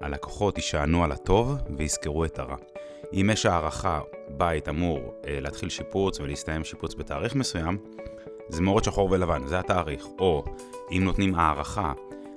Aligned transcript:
הלקוחות 0.00 0.56
יישענו 0.56 1.04
על 1.04 1.12
הטוב 1.12 1.56
ויזכרו 1.76 2.24
את 2.24 2.38
הרע. 2.38 2.56
אם 3.12 3.30
יש 3.32 3.46
הערכה, 3.46 4.00
בית 4.28 4.68
אמור 4.68 5.14
אה, 5.26 5.40
להתחיל 5.40 5.68
שיפוץ 5.68 6.20
ולהסתיים 6.20 6.64
שיפוץ 6.64 6.94
בתאריך 6.94 7.34
מסוים, 7.34 7.78
זה 8.48 8.62
מאוד 8.62 8.84
שחור 8.84 9.10
ולבן, 9.10 9.46
זה 9.46 9.58
התאריך. 9.58 10.06
או 10.18 10.44
אם 10.92 11.04
נותנים 11.04 11.34
הערכה 11.34 11.92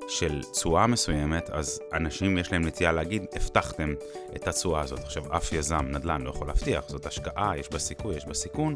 של 0.07 0.41
תשואה 0.43 0.87
מסוימת, 0.87 1.49
אז 1.49 1.81
אנשים 1.93 2.37
יש 2.37 2.51
להם 2.51 2.67
נטייה 2.67 2.91
להגיד, 2.91 3.25
הבטחתם 3.35 3.93
את 4.35 4.47
התשואה 4.47 4.81
הזאת. 4.81 4.99
עכשיו, 4.99 5.37
אף 5.37 5.53
יזם 5.53 5.85
נדל"ן 5.89 6.21
לא 6.21 6.29
יכול 6.29 6.47
להבטיח, 6.47 6.83
זאת 6.87 7.05
השקעה, 7.05 7.57
יש 7.57 7.69
בה 7.69 7.79
סיכוי, 7.79 8.15
יש 8.15 8.25
בה 8.25 8.33
סיכון. 8.33 8.75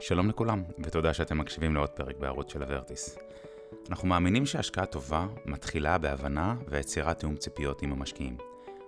שלום 0.00 0.28
לכולם, 0.28 0.64
ותודה 0.78 1.14
שאתם 1.14 1.38
מקשיבים 1.38 1.74
לעוד 1.74 1.90
פרק 1.90 2.16
בערוץ 2.16 2.52
של 2.52 2.62
הוורטיס. 2.62 3.18
אנחנו 3.90 4.08
מאמינים 4.08 4.46
שהשקעה 4.46 4.86
טובה 4.86 5.26
מתחילה 5.44 5.98
בהבנה 5.98 6.54
ויצירת 6.68 7.18
תיאום 7.18 7.36
ציפיות 7.36 7.82
עם 7.82 7.92
המשקיעים. 7.92 8.36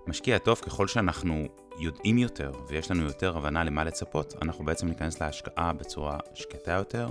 משקיע 0.06 0.38
טוב 0.38 0.59
ככל 0.59 0.87
שאנחנו 0.87 1.46
יודעים 1.78 2.18
יותר 2.18 2.52
ויש 2.68 2.91
לנו 2.91 3.04
יותר 3.04 3.37
הבנה 3.37 3.64
למה 3.64 3.84
לצפות, 3.84 4.34
אנחנו 4.42 4.64
בעצם 4.64 4.88
ניכנס 4.88 5.20
להשקעה 5.20 5.73
בצורה 5.73 6.18
שקטה 6.34 6.73
יותר 6.73 7.09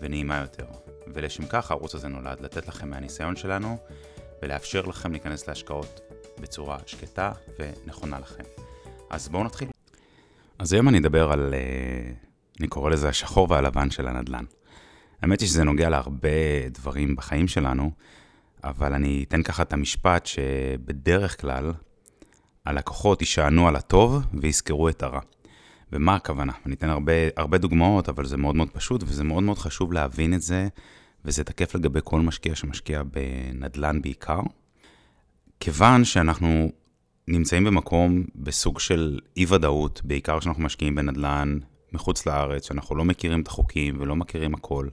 ונעימה 0.00 0.40
יותר. 0.40 0.66
ולשם 1.14 1.46
כך 1.46 1.70
הערוץ 1.70 1.94
הזה 1.94 2.08
נולד, 2.08 2.40
לתת 2.40 2.68
לכם 2.68 2.90
מהניסיון 2.90 3.36
שלנו 3.36 3.76
ולאפשר 4.42 4.86
לכם 4.86 5.12
להיכנס 5.12 5.48
להשקעות 5.48 6.00
בצורה 6.40 6.78
שקטה 6.86 7.32
ונכונה 7.58 8.18
לכם. 8.18 8.44
אז 9.10 9.28
בואו 9.28 9.44
נתחיל. 9.44 9.68
אז 10.58 10.72
היום 10.72 10.88
אני 10.88 10.98
אדבר 10.98 11.32
על, 11.32 11.54
אה, 11.54 12.12
אני 12.60 12.68
קורא 12.68 12.90
לזה 12.90 13.08
השחור 13.08 13.50
והלבן 13.50 13.90
של 13.90 14.08
הנדל"ן. 14.08 14.44
האמת 15.22 15.40
היא 15.40 15.48
שזה 15.48 15.64
נוגע 15.64 15.88
להרבה 15.88 16.68
דברים 16.70 17.16
בחיים 17.16 17.48
שלנו, 17.48 17.90
אבל 18.64 18.92
אני 18.92 19.24
אתן 19.28 19.42
ככה 19.42 19.62
את 19.62 19.72
המשפט 19.72 20.26
שבדרך 20.26 21.40
כלל 21.40 21.72
הלקוחות 22.66 23.20
יישענו 23.20 23.68
על 23.68 23.76
הטוב 23.76 24.22
ויזכרו 24.34 24.88
את 24.88 25.02
הרע. 25.02 25.20
ומה 25.92 26.14
הכוונה? 26.14 26.52
אני 26.66 26.74
אתן 26.74 26.88
הרבה, 26.88 27.12
הרבה 27.36 27.58
דוגמאות, 27.58 28.08
אבל 28.08 28.26
זה 28.26 28.36
מאוד 28.36 28.56
מאוד 28.56 28.70
פשוט, 28.70 29.02
וזה 29.06 29.24
מאוד 29.24 29.42
מאוד 29.42 29.58
חשוב 29.58 29.92
להבין 29.92 30.34
את 30.34 30.42
זה, 30.42 30.68
וזה 31.24 31.44
תקף 31.44 31.74
לגבי 31.74 32.00
כל 32.04 32.20
משקיע 32.20 32.54
שמשקיע 32.54 33.02
בנדל"ן 33.02 34.02
בעיקר. 34.02 34.40
כיוון 35.60 36.04
שאנחנו 36.04 36.72
נמצאים 37.28 37.64
במקום 37.64 38.24
בסוג 38.34 38.80
של 38.80 39.18
אי-ודאות, 39.36 40.00
בעיקר 40.04 40.40
כשאנחנו 40.40 40.62
משקיעים 40.62 40.94
בנדל"ן 40.94 41.58
מחוץ 41.92 42.26
לארץ, 42.26 42.68
שאנחנו 42.68 42.96
לא 42.96 43.04
מכירים 43.04 43.40
את 43.40 43.48
החוקים 43.48 43.96
ולא 44.00 44.16
מכירים 44.16 44.54
הכל, 44.54 44.88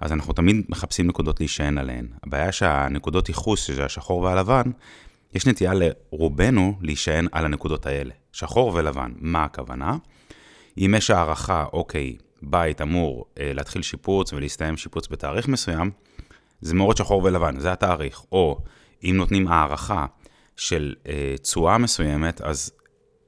אז 0.00 0.12
אנחנו 0.12 0.32
תמיד 0.32 0.64
מחפשים 0.68 1.06
נקודות 1.06 1.40
להישען 1.40 1.78
עליהן. 1.78 2.06
הבעיה 2.22 2.52
שהנקודות 2.52 3.28
ייחוס, 3.28 3.64
שזה 3.66 3.84
השחור 3.84 4.20
והלבן, 4.20 4.70
יש 5.34 5.46
נטייה 5.46 5.72
לרובנו 5.74 6.78
להישען 6.80 7.26
על 7.32 7.44
הנקודות 7.44 7.86
האלה. 7.86 8.14
שחור 8.32 8.74
ולבן, 8.74 9.12
מה 9.16 9.44
הכוונה? 9.44 9.96
אם 10.78 10.94
יש 10.96 11.10
הערכה, 11.10 11.64
אוקיי, 11.72 12.16
בית 12.42 12.80
אמור 12.80 13.24
אה, 13.38 13.52
להתחיל 13.54 13.82
שיפוץ 13.82 14.32
ולהסתיים 14.32 14.76
שיפוץ 14.76 15.08
בתאריך 15.08 15.48
מסוים, 15.48 15.90
זה 16.60 16.74
מאוד 16.74 16.96
שחור 16.96 17.24
ולבן, 17.24 17.60
זה 17.60 17.72
התאריך. 17.72 18.22
או 18.32 18.58
אם 19.04 19.14
נותנים 19.16 19.48
הערכה 19.48 20.06
של 20.56 20.94
אה, 21.06 21.34
תשואה 21.42 21.72
אה, 21.72 21.78
מסוימת, 21.78 22.40
אז 22.40 22.72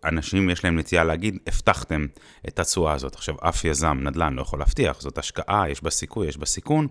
אנשים 0.05 0.51
יש 0.51 0.65
להם 0.65 0.79
נטייה 0.79 1.05
להגיד, 1.05 1.39
הבטחתם 1.47 2.07
את 2.49 2.59
התשואה 2.59 2.93
הזאת. 2.93 3.15
עכשיו, 3.15 3.35
אף 3.41 3.65
יזם 3.65 3.99
נדל"ן 4.03 4.35
לא 4.35 4.43
יכול 4.43 4.59
להבטיח, 4.59 5.01
זאת 5.01 5.19
השקעה, 5.19 5.71
יש 5.71 5.83
בה 5.83 5.91
סיכוי, 5.91 6.29
יש 6.29 6.37
בה 6.37 6.47
סיכון, 6.47 6.87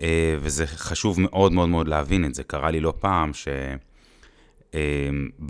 אה, 0.00 0.36
וזה 0.40 0.66
חשוב 0.66 1.20
מאוד 1.20 1.52
מאוד 1.52 1.68
מאוד 1.68 1.88
להבין 1.88 2.24
את 2.24 2.34
זה. 2.34 2.44
קרה 2.44 2.70
לי 2.70 2.80
לא 2.80 2.94
פעם 3.00 3.30
שבא 3.34 4.78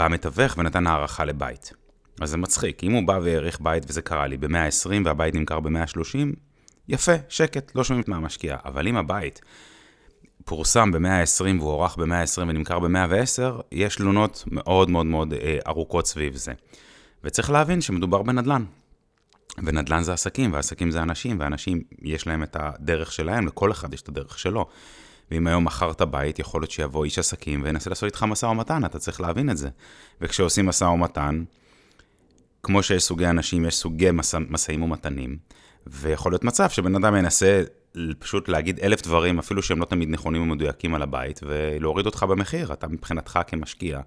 מתווך 0.09 0.59
ונתן 0.59 0.87
הערכה 0.87 1.25
לבית. 1.25 1.73
אז 2.21 2.31
זה 2.31 2.37
מצחיק, 2.37 2.85
אם 2.85 2.93
הוא 2.93 3.03
בא 3.07 3.19
והעריך 3.23 3.61
בית, 3.61 3.85
וזה 3.89 4.03
קרה 4.03 4.27
לי, 4.27 4.37
ב-120 4.37 4.91
והבית 5.05 5.35
נמכר 5.35 5.61
ב-130, 5.61 6.19
יפה, 6.89 7.13
שקט, 7.29 7.73
לא 7.75 7.85
שומעים 7.85 8.05
מהמשקיע. 8.09 8.57
אבל 8.65 8.89
אם 8.89 8.97
הבית 8.97 9.41
פורסם 10.45 10.93
ב-120 10.93 11.61
והוארך 11.61 11.97
ב-120 11.97 12.41
ונמכר 12.41 12.79
ב-110, 12.79 13.63
יש 13.73 13.97
תלונות 13.97 14.45
מאוד 14.47 14.91
מאוד 14.91 15.07
מאוד 15.07 15.33
אה, 15.33 15.59
ארוכות 15.67 16.07
סביב 16.07 16.37
זה. 16.37 16.53
וצריך 17.25 17.51
להבין 17.51 17.81
שמדובר 17.81 18.23
בנדל"ן. 18.23 18.65
ונדל"ן 19.59 20.03
זה 20.03 20.13
עסקים, 20.13 20.53
ועסקים 20.53 20.91
זה 20.91 21.03
אנשים, 21.03 21.37
ואנשים 21.41 21.83
יש 22.03 22.27
להם 22.27 22.43
את 22.43 22.57
הדרך 22.61 23.13
שלהם, 23.13 23.47
לכל 23.47 23.73
אחד 23.73 23.95
יש 23.95 24.03
את 24.03 24.09
הדרך 24.09 24.39
שלו. 24.39 24.67
ואם 25.31 25.47
היום 25.47 25.65
מכרת 25.65 26.03
בית, 26.03 26.39
יכול 26.39 26.61
להיות 26.61 26.71
שיבוא 26.71 27.05
איש 27.05 27.19
עסקים 27.19 27.63
וינסה 27.63 27.91
לעשות 27.91 28.05
איתך 28.05 28.23
משא 28.23 28.47
ומתן, 28.47 28.85
אתה 28.85 28.99
צריך 28.99 29.21
להבין 29.21 29.51
את 29.51 29.57
זה. 29.57 29.69
וכשעושים 30.21 30.67
משא 30.67 30.85
ומתן, 30.85 31.45
כמו 32.63 32.83
שיש 32.83 33.03
סוגי 33.03 33.27
אנשים, 33.27 33.65
יש 33.65 33.77
סוגי 33.77 34.09
משאים 34.49 34.83
ומתנים, 34.83 35.39
ויכול 35.87 36.33
להיות 36.33 36.45
מצב 36.45 36.71
שבן 36.71 36.95
אדם 36.95 37.17
ינסה 37.17 37.63
פשוט 38.19 38.49
להגיד 38.49 38.81
אלף 38.81 39.03
דברים, 39.03 39.39
אפילו 39.39 39.63
שהם 39.63 39.81
לא 39.81 39.85
תמיד 39.85 40.09
נכונים 40.09 40.43
ומדויקים 40.43 40.95
על 40.95 41.03
הבית, 41.03 41.41
ולהוריד 41.43 42.07
אותך 42.07 42.23
במחיר. 42.23 42.73
אתה 42.73 42.89
מבחינתך 42.89 43.39
כמשקיע 43.47 44.01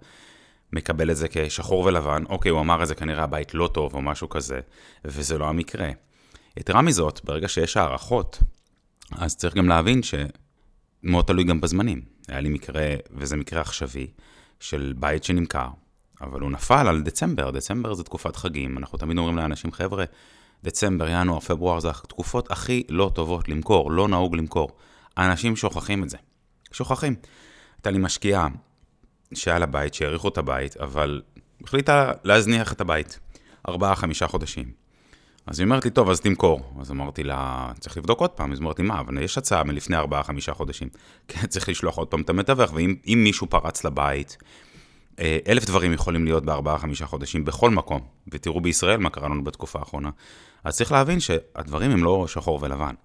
מקבל 0.73 1.11
את 1.11 1.17
זה 1.17 1.27
כשחור 1.31 1.85
ולבן, 1.85 2.23
אוקיי, 2.29 2.49
הוא 2.49 2.59
אמר 2.59 2.83
את 2.83 2.87
זה, 2.87 2.95
כנראה 2.95 3.23
הבית 3.23 3.53
לא 3.53 3.69
טוב 3.73 3.93
או 3.93 4.01
משהו 4.01 4.29
כזה, 4.29 4.59
וזה 5.05 5.37
לא 5.37 5.49
המקרה. 5.49 5.89
יתרה 6.57 6.81
מזאת, 6.81 7.21
ברגע 7.23 7.47
שיש 7.47 7.77
הערכות, 7.77 8.39
אז 9.11 9.35
צריך 9.37 9.55
גם 9.55 9.67
להבין 9.67 10.01
שמאוד 10.03 11.25
תלוי 11.25 11.43
גם 11.43 11.61
בזמנים. 11.61 12.01
היה 12.27 12.39
לי 12.39 12.49
מקרה, 12.49 12.95
וזה 13.11 13.35
מקרה 13.35 13.61
עכשווי, 13.61 14.07
של 14.59 14.93
בית 14.97 15.23
שנמכר, 15.23 15.67
אבל 16.21 16.41
הוא 16.41 16.51
נפל 16.51 16.87
על 16.87 17.01
דצמבר, 17.01 17.51
דצמבר 17.51 17.93
זה 17.93 18.03
תקופת 18.03 18.35
חגים, 18.35 18.77
אנחנו 18.77 18.97
תמיד 18.97 19.17
אומרים 19.17 19.37
לאנשים, 19.37 19.71
חבר'ה, 19.71 20.05
דצמבר, 20.63 21.07
ינואר, 21.09 21.39
פברואר 21.39 21.79
זה 21.79 21.89
התקופות 21.89 22.51
הכי 22.51 22.83
לא 22.89 23.11
טובות 23.15 23.49
למכור, 23.49 23.91
לא 23.91 24.07
נהוג 24.07 24.35
למכור. 24.35 24.69
האנשים 25.17 25.55
שוכחים 25.55 26.03
את 26.03 26.09
זה. 26.09 26.17
שוכחים. 26.71 27.15
הייתה 27.77 27.91
לי 27.91 27.97
משקיעה 27.97 28.47
שהיה 29.33 29.59
לה 29.59 29.65
בית, 29.65 29.93
שהעריכו 29.93 30.27
את 30.27 30.37
הבית, 30.37 30.77
אבל 30.77 31.21
החליטה 31.63 32.11
להזניח 32.23 32.73
את 32.73 32.81
הבית. 32.81 33.19
ארבעה, 33.69 33.95
חמישה 33.95 34.27
חודשים. 34.27 34.71
אז 35.47 35.59
היא 35.59 35.65
אומרת 35.65 35.85
לי, 35.85 35.91
טוב, 35.91 36.09
אז 36.09 36.21
תמכור. 36.21 36.73
אז 36.81 36.91
אמרתי 36.91 37.23
לה, 37.23 37.71
צריך 37.79 37.97
לבדוק 37.97 38.19
עוד 38.19 38.29
פעם. 38.29 38.51
אז 38.51 38.59
אמרתי, 38.59 38.81
מה, 38.81 38.99
אבל 38.99 39.23
יש 39.23 39.37
הצעה 39.37 39.63
מלפני 39.63 39.95
ארבעה, 39.95 40.23
חמישה 40.23 40.53
חודשים. 40.53 40.89
כן, 41.27 41.47
צריך 41.47 41.69
לשלוח 41.69 41.97
עוד 41.97 42.07
פעם 42.07 42.21
את 42.21 42.29
המתווך, 42.29 42.73
ואם 42.73 43.23
מישהו 43.23 43.47
פרץ 43.47 43.83
לבית, 43.83 44.37
אלף 45.47 45.65
דברים 45.65 45.93
יכולים 45.93 46.25
להיות 46.25 46.45
בארבעה, 46.45 46.77
חמישה 46.77 47.05
חודשים 47.05 47.45
בכל 47.45 47.69
מקום, 47.69 48.01
ותראו 48.31 48.61
בישראל 48.61 48.97
מה 48.97 49.09
קרה 49.09 49.29
לנו 49.29 49.43
בתקופה 49.43 49.79
האחרונה. 49.79 50.09
אז 50.63 50.77
צריך 50.77 50.91
להבין 50.91 51.19
שהדברים 51.19 51.91
הם 51.91 52.03
לא 52.03 52.27
שחור 52.27 52.59
ולבן. 52.61 52.95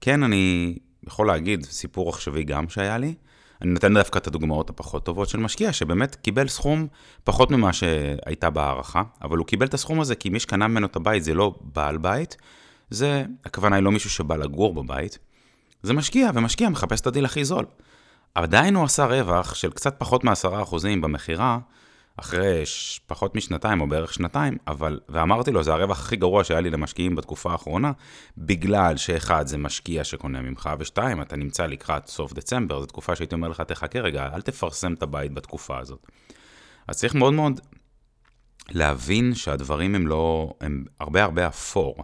כן, 0.00 0.22
אני 0.22 0.74
יכול 1.06 1.26
להגיד 1.26 1.64
סיפור 1.64 2.08
עכשווי 2.08 2.44
גם 2.44 2.68
שהיה 2.68 2.98
לי. 2.98 3.14
אני 3.62 3.70
נותן 3.70 3.94
דווקא 3.94 4.18
את 4.18 4.26
הדוגמאות 4.26 4.70
הפחות 4.70 5.04
טובות 5.04 5.28
של 5.28 5.38
משקיע, 5.38 5.72
שבאמת 5.72 6.14
קיבל 6.14 6.48
סכום 6.48 6.86
פחות 7.24 7.50
ממה 7.50 7.72
שהייתה 7.72 8.50
בהערכה, 8.50 9.02
אבל 9.22 9.38
הוא 9.38 9.46
קיבל 9.46 9.66
את 9.66 9.74
הסכום 9.74 10.00
הזה 10.00 10.14
כי 10.14 10.30
מי 10.30 10.40
שקנה 10.40 10.68
ממנו 10.68 10.86
את 10.86 10.96
הבית 10.96 11.24
זה 11.24 11.34
לא 11.34 11.54
בעל 11.60 11.98
בית, 11.98 12.36
זה, 12.90 13.24
הכוונה 13.44 13.76
היא 13.76 13.84
לא 13.84 13.92
מישהו 13.92 14.10
שבא 14.10 14.36
לגור 14.36 14.74
בבית, 14.74 15.18
זה 15.82 15.92
משקיע, 15.92 16.30
ומשקיע 16.34 16.68
מחפש 16.68 17.00
את 17.00 17.06
הדיל 17.06 17.24
הכי 17.24 17.44
זול. 17.44 17.64
עדיין 18.42 18.74
הוא 18.74 18.84
עשה 18.84 19.04
רווח 19.04 19.54
של 19.54 19.70
קצת 19.70 19.94
פחות 19.98 20.24
מ-10% 20.24 20.74
במכירה, 21.00 21.58
אחרי 22.16 22.66
ש... 22.66 23.00
פחות 23.06 23.34
משנתיים 23.34 23.80
או 23.80 23.88
בערך 23.88 24.12
שנתיים, 24.12 24.56
אבל, 24.66 25.00
ואמרתי 25.08 25.50
לו, 25.50 25.62
זה 25.62 25.72
הרווח 25.72 26.00
הכי 26.00 26.16
גרוע 26.16 26.44
שהיה 26.44 26.60
לי 26.60 26.70
למשקיעים 26.70 27.16
בתקופה 27.16 27.52
האחרונה, 27.52 27.92
בגלל 28.38 28.96
שאחד, 28.96 29.46
זה 29.46 29.58
משקיע 29.58 30.04
שקונה 30.04 30.40
ממך, 30.40 30.70
ושתיים, 30.78 31.22
אתה 31.22 31.36
נמצא 31.36 31.66
לקראת 31.66 32.06
סוף 32.06 32.32
דצמבר, 32.32 32.80
זו 32.80 32.86
תקופה 32.86 33.16
שהייתי 33.16 33.34
אומר 33.34 33.48
לך, 33.48 33.60
תחכה 33.60 34.00
רגע, 34.00 34.28
אל 34.34 34.40
תפרסם 34.40 34.92
את 34.92 35.02
הבית 35.02 35.34
בתקופה 35.34 35.78
הזאת. 35.78 36.06
אז 36.88 36.96
צריך 36.96 37.14
מאוד 37.14 37.32
מאוד 37.32 37.60
להבין 38.70 39.34
שהדברים 39.34 39.94
הם 39.94 40.06
לא, 40.06 40.52
הם 40.60 40.84
הרבה 41.00 41.22
הרבה 41.22 41.46
אפור, 41.46 41.96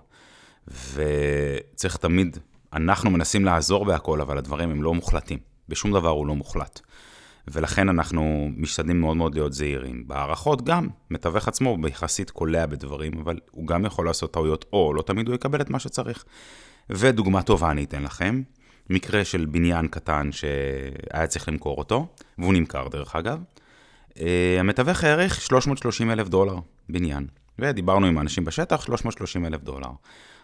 וצריך 0.69 1.97
תמיד, 1.97 2.39
אנחנו 2.73 3.11
מנסים 3.11 3.45
לעזור 3.45 3.85
בהכל, 3.85 4.21
אבל 4.21 4.39
הדברים 4.39 4.71
הם 4.71 4.83
לא 4.83 4.95
מוחלטים. 4.95 5.54
בשום 5.69 5.93
דבר 5.93 6.09
הוא 6.09 6.27
לא 6.27 6.35
מוחלט. 6.35 6.81
ולכן 7.49 7.89
אנחנו 7.89 8.51
משתדלים 8.57 9.01
מאוד 9.01 9.17
מאוד 9.17 9.35
להיות 9.35 9.53
זהירים. 9.53 10.09
בהערכות 10.09 10.65
גם, 10.65 10.89
מתווך 11.11 11.49
עצמו 11.49 11.77
ביחסית 11.77 12.31
קולע 12.31 12.67
בדברים, 12.67 13.19
אבל 13.19 13.39
הוא 13.51 13.67
גם 13.67 13.85
יכול 13.85 14.07
לעשות 14.07 14.33
טעויות, 14.33 14.65
או 14.73 14.95
לא 14.95 15.03
תמיד 15.03 15.29
הוא 15.29 15.35
יקבל 15.35 15.61
את 15.61 15.71
מה 15.71 15.79
שצריך. 15.79 16.25
ודוגמה 16.91 17.43
טובה 17.43 17.71
אני 17.71 17.85
אתן 17.85 18.03
לכם, 18.03 18.43
מקרה 18.91 19.25
של 19.25 19.45
בניין 19.45 19.89
קטן 19.89 20.33
שהיה 20.33 21.27
צריך 21.27 21.49
למכור 21.49 21.79
אותו, 21.79 22.07
והוא 22.39 22.55
נמכר 22.55 22.89
דרך 22.89 23.17
אגב. 23.17 23.39
אה, 24.21 24.57
המתווך 24.61 25.05
העריך 25.05 25.41
330 25.41 26.11
אלף 26.11 26.29
דולר 26.29 26.57
בניין, 26.89 27.27
ודיברנו 27.59 28.07
עם 28.07 28.19
האנשים 28.19 28.45
בשטח, 28.45 28.85
330 28.85 29.47
אלף 29.47 29.63
דולר. 29.63 29.91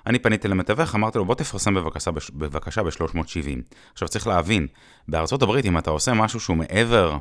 אני 0.06 0.18
פניתי 0.18 0.48
למתווך, 0.48 0.94
אמרתי 0.94 1.18
לו, 1.18 1.24
בוא 1.24 1.34
תפרסם 1.34 1.74
בבקשה, 1.74 2.10
בבקשה 2.34 2.82
ב-370. 2.82 3.72
עכשיו 3.92 4.08
צריך 4.08 4.26
להבין, 4.26 4.66
בארצות 5.08 5.42
הברית, 5.42 5.66
אם 5.66 5.78
אתה 5.78 5.90
עושה 5.90 6.14
משהו 6.14 6.40
שהוא 6.40 6.56
מעבר 6.56 7.16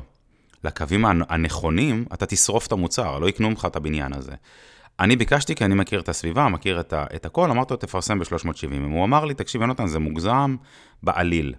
לקווים 0.64 1.04
הנכונים, 1.04 2.04
אתה 2.14 2.26
תשרוף 2.26 2.66
את 2.66 2.72
המוצר, 2.72 3.18
לא 3.18 3.28
יקנו 3.28 3.50
ממך 3.50 3.64
את 3.70 3.76
הבניין 3.76 4.12
הזה. 4.12 4.32
אני 5.00 5.16
ביקשתי, 5.16 5.54
כי 5.54 5.64
אני 5.64 5.74
מכיר 5.74 6.00
את 6.00 6.08
הסביבה, 6.08 6.48
מכיר 6.48 6.80
את, 6.80 6.92
ה, 6.92 7.04
את 7.14 7.26
הכל, 7.26 7.50
אמרתי 7.50 7.74
לו, 7.74 7.76
תפרסם 7.76 8.18
ב-370. 8.18 8.82
הוא 8.90 9.04
אמר 9.04 9.24
לי, 9.24 9.34
תקשיב, 9.34 9.60
יונתן, 9.60 9.86
זה 9.86 9.98
מוגזם 9.98 10.56
בעליל. 11.02 11.54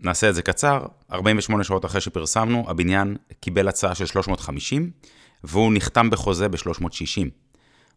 נעשה 0.00 0.28
את 0.28 0.34
זה 0.34 0.42
קצר, 0.42 0.86
48 1.12 1.64
שעות 1.64 1.84
אחרי 1.84 2.00
שפרסמנו, 2.00 2.64
הבניין 2.68 3.16
קיבל 3.40 3.68
הצעה 3.68 3.94
של 3.94 4.06
350, 4.06 4.90
והוא 5.44 5.72
נחתם 5.74 6.10
בחוזה 6.10 6.48
ב-360. 6.48 7.43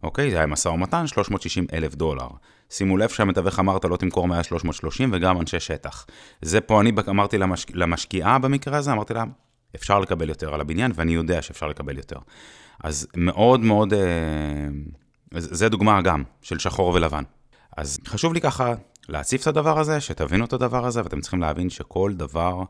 אוקיי? 0.04 0.32
זה 0.32 0.38
היה 0.38 0.46
משא 0.46 0.70
ומתן, 0.70 1.08
360 1.08 1.66
אלף 1.74 1.96
דולר. 1.96 2.28
שימו 2.70 2.98
לב 2.98 3.10
שהמתווך 3.10 3.60
אמרת 3.60 3.86
לא 3.86 3.98
תמכור 3.98 4.28
מעל 4.28 4.44
330 4.44 5.10
וגם 5.14 5.42
אנשי 5.42 5.60
שטח. 5.60 6.06
זה 6.42 6.62
פה 6.62 6.82
אני 6.82 6.92
אמרתי 7.10 7.38
למשק... 7.38 7.72
למשקיעה 7.76 8.40
במקרה 8.40 8.78
הזה, 8.78 8.92
אמרתי 8.92 9.14
לה, 9.14 9.24
אפשר 9.76 10.00
לקבל 10.00 10.30
יותר 10.30 10.54
על 10.54 10.62
הבניין, 10.62 10.92
ואני 10.96 11.14
יודע 11.14 11.42
שאפשר 11.42 11.68
לקבל 11.68 11.98
יותר. 11.98 12.18
אז 12.84 13.08
מאוד 13.16 13.60
מאוד, 13.60 13.94
אה, 13.94 14.00
זה 15.32 15.70
דוגמה 15.70 16.02
גם 16.02 16.24
של 16.42 16.60
שחור 16.60 16.94
ולבן. 16.94 17.24
אז 17.78 18.00
חשוב 18.08 18.34
לי 18.34 18.42
ככה 18.42 18.74
להציף 19.10 19.42
את 19.42 19.48
הדבר 19.48 19.80
הזה, 19.80 20.02
שתבינו 20.02 20.46
את 20.46 20.54
הדבר 20.54 20.86
הזה, 20.86 21.02
ואתם 21.04 21.22
צריכים 21.22 21.42
להבין 21.42 21.70
שכל 21.70 22.14
דבר 22.14 22.64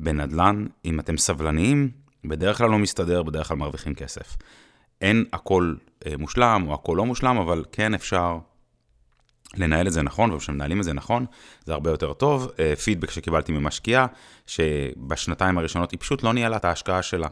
בנדל"ן, 0.00 0.66
אם 0.84 1.00
אתם 1.00 1.16
סבלניים, 1.16 1.90
בדרך 2.24 2.58
כלל 2.58 2.70
לא 2.70 2.78
מסתדר, 2.78 3.22
בדרך 3.22 3.48
כלל 3.48 3.56
מרוויחים 3.56 3.94
כסף. 3.94 4.36
אין 5.00 5.24
הכל 5.32 5.74
אה, 6.06 6.12
מושלם 6.18 6.64
או 6.68 6.74
הכל 6.74 6.94
לא 6.96 7.06
מושלם, 7.06 7.36
אבל 7.36 7.64
כן 7.72 7.94
אפשר 7.94 8.38
לנהל 9.54 9.86
את 9.86 9.92
זה 9.92 10.02
נכון, 10.02 10.32
וכשמנהלים 10.32 10.78
את 10.78 10.84
זה 10.84 10.92
נכון, 10.92 11.26
זה 11.64 11.72
הרבה 11.72 11.90
יותר 11.90 12.12
טוב. 12.12 12.50
אה, 12.58 12.76
פידבק 12.76 13.10
שקיבלתי 13.10 13.52
ממשקיעה, 13.52 14.06
שבשנתיים 14.46 15.58
הראשונות 15.58 15.90
היא 15.90 16.00
פשוט 16.00 16.22
לא 16.22 16.32
ניהלה 16.32 16.56
את 16.56 16.64
ההשקעה 16.64 17.02
שלה. 17.02 17.28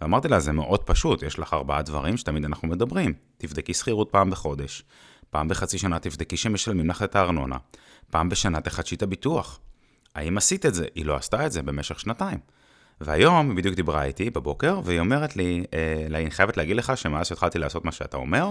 ואמרתי 0.00 0.28
לה, 0.28 0.40
זה 0.40 0.52
מאוד 0.52 0.82
פשוט, 0.82 1.22
יש 1.22 1.38
לך 1.38 1.54
ארבעה 1.54 1.82
דברים 1.82 2.16
שתמיד 2.16 2.44
אנחנו 2.44 2.68
מדברים. 2.68 3.12
תבדקי 3.38 3.74
שכירות 3.74 4.08
פעם 4.10 4.30
בחודש, 4.30 4.82
פעם 5.30 5.48
בחצי 5.48 5.78
שנה 5.78 5.98
תבדקי 5.98 6.36
שמשלמים 6.36 6.90
לך 6.90 7.02
את 7.02 7.16
הארנונה, 7.16 7.56
פעם 8.10 8.28
בשנה 8.28 8.60
תחדשי 8.60 8.94
את 8.94 9.02
הביטוח. 9.02 9.60
האם 10.14 10.38
עשית 10.38 10.66
את 10.66 10.74
זה? 10.74 10.86
היא 10.94 11.06
לא 11.06 11.16
עשתה 11.16 11.46
את 11.46 11.52
זה 11.52 11.62
במשך 11.62 12.00
שנתיים. 12.00 12.38
והיום 13.04 13.48
היא 13.48 13.56
בדיוק 13.56 13.74
דיברה 13.74 14.04
איתי 14.04 14.30
בבוקר, 14.30 14.80
והיא 14.84 15.00
אומרת 15.00 15.36
לי, 15.36 15.64
אה, 15.74 16.06
אני 16.06 16.30
חייבת 16.30 16.56
להגיד 16.56 16.76
לך 16.76 16.96
שמאז 16.96 17.26
שהתחלתי 17.26 17.58
לעשות 17.58 17.84
מה 17.84 17.92
שאתה 17.92 18.16
אומר, 18.16 18.50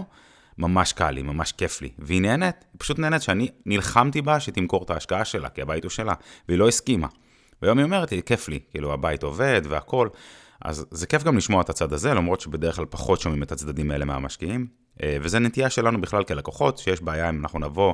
ממש 0.57 0.93
קל 0.93 1.11
לי, 1.11 1.21
ממש 1.21 1.51
כיף 1.51 1.81
לי. 1.81 1.89
והיא 1.99 2.21
נהנית, 2.21 2.55
היא 2.73 2.79
פשוט 2.79 2.99
נהנית 2.99 3.21
שאני 3.21 3.49
נלחמתי 3.65 4.21
בה 4.21 4.39
שתמכור 4.39 4.83
את 4.83 4.89
ההשקעה 4.89 5.25
שלה, 5.25 5.49
כי 5.49 5.61
הבית 5.61 5.83
הוא 5.83 5.89
שלה, 5.89 6.13
והיא 6.47 6.59
לא 6.59 6.67
הסכימה. 6.67 7.07
והיום 7.61 7.77
היא 7.77 7.85
אומרת 7.85 8.11
לי, 8.11 8.21
כיף 8.23 8.47
לי, 8.47 8.59
כאילו 8.71 8.93
הבית 8.93 9.23
עובד 9.23 9.61
והכל. 9.69 10.07
אז 10.61 10.85
זה 10.91 11.07
כיף 11.07 11.23
גם 11.23 11.37
לשמוע 11.37 11.61
את 11.61 11.69
הצד 11.69 11.93
הזה, 11.93 12.13
למרות 12.13 12.41
שבדרך 12.41 12.75
כלל 12.75 12.85
פחות 12.85 13.21
שומעים 13.21 13.43
את 13.43 13.51
הצדדים 13.51 13.91
האלה 13.91 14.05
מהמשקיעים. 14.05 14.67
אה, 15.03 15.17
וזה 15.21 15.39
נטייה 15.39 15.69
שלנו 15.69 16.01
בכלל 16.01 16.23
כלקוחות, 16.23 16.77
שיש 16.77 17.01
בעיה 17.01 17.29
אם 17.29 17.39
אנחנו 17.39 17.59
נבוא 17.59 17.93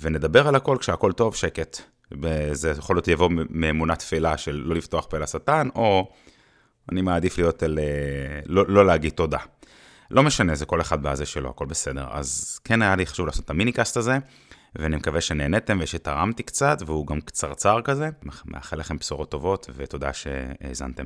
ונדבר 0.00 0.48
על 0.48 0.54
הכל, 0.54 0.76
כשהכל 0.80 1.12
טוב, 1.12 1.34
שקט. 1.34 1.80
וזה 2.22 2.70
יכול 2.70 2.96
להיות 2.96 3.08
יבוא 3.08 3.30
מאמונה 3.50 3.96
תפלה 3.96 4.38
של 4.38 4.62
לא 4.66 4.74
לפתוח 4.74 5.06
פה 5.10 5.18
לשטן, 5.18 5.68
או 5.74 6.10
אני 6.92 7.02
מעדיף 7.02 7.38
להיות 7.38 7.62
אל... 7.62 7.78
אה, 7.78 8.40
לא, 8.46 8.64
לא 8.68 8.86
להגיד 8.86 9.12
תודה. 9.12 9.38
לא 10.10 10.22
משנה, 10.22 10.54
זה 10.54 10.66
כל 10.66 10.80
אחד 10.80 11.02
בזה 11.02 11.26
שלו, 11.26 11.50
הכל 11.50 11.66
בסדר. 11.66 12.06
אז 12.10 12.58
כן 12.64 12.82
היה 12.82 12.96
לי 12.96 13.06
חשוב 13.06 13.26
לעשות 13.26 13.44
את 13.44 13.50
המיניקאסט 13.50 13.96
הזה, 13.96 14.18
ואני 14.76 14.96
מקווה 14.96 15.20
שנהניתם 15.20 15.78
ושתרמתי 15.82 16.42
קצת, 16.42 16.78
והוא 16.86 17.06
גם 17.06 17.20
קצרצר 17.20 17.82
כזה. 17.82 18.08
מאחל 18.44 18.78
לכם 18.78 18.96
בשורות 18.96 19.30
טובות, 19.30 19.70
ותודה 19.76 20.12
שהאזנתם. 20.12 21.04